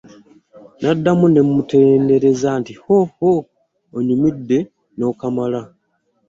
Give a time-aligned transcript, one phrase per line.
[0.79, 3.39] Naddamu ne mmutendereza nti, “Hooo
[3.95, 4.57] onnyumidde
[4.97, 5.61] n'okamala!”